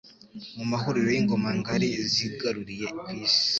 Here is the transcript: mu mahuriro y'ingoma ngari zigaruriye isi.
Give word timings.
mu 0.55 0.65
mahuriro 0.71 1.09
y'ingoma 1.15 1.49
ngari 1.59 1.89
zigaruriye 2.13 2.87
isi. 3.23 3.49